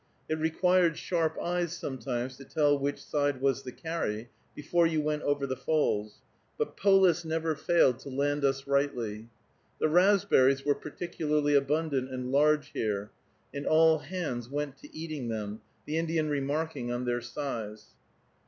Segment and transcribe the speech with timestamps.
[0.27, 5.21] It required sharp eyes sometimes to tell which side was the carry, before you went
[5.21, 6.23] over the falls,
[6.57, 9.29] but Polis never failed to land us rightly.
[9.79, 13.11] The raspberries were particularly abundant and large here,
[13.53, 17.89] and all hands went to eating them, the Indian remarking on their size.